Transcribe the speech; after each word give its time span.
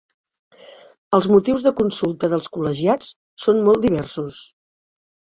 Els 1.17 1.25
motius 1.33 1.65
de 1.67 1.73
consulta 1.81 2.29
dels 2.31 2.49
col·legiats 2.55 3.11
són 3.43 3.61
molt 3.69 3.83
diversos. 3.85 4.41